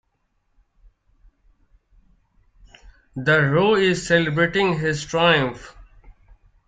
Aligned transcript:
The 3.15 3.39
rogue 3.39 3.77
is 3.77 4.07
celebrating 4.07 4.79
his 4.79 5.05
triumph. 5.05 5.75